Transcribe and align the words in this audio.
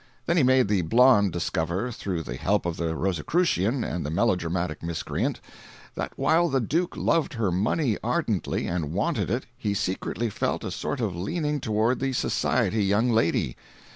Then 0.25 0.35
he 0.35 0.41
made 0.41 0.67
the 0.67 0.81
blonde 0.81 1.31
discover, 1.31 1.91
through 1.91 2.23
the 2.23 2.35
help 2.35 2.65
of 2.65 2.75
the 2.77 2.95
Roscicrucian 2.95 3.83
and 3.83 4.03
the 4.03 4.09
melodramatic 4.09 4.81
miscreant, 4.81 5.39
that 5.93 6.13
while 6.15 6.49
the 6.49 6.59
Duke 6.59 6.97
loved 6.97 7.33
her 7.35 7.51
money 7.51 7.99
ardently 8.03 8.65
and 8.65 8.93
wanted 8.93 9.29
it, 9.29 9.45
he 9.55 9.75
secretly 9.75 10.31
felt 10.31 10.63
a 10.63 10.71
sort 10.71 11.01
of 11.01 11.15
leaning 11.15 11.59
toward 11.59 11.99
the 11.99 12.13
society 12.13 12.83
young 12.83 13.11
lady. 13.11 13.55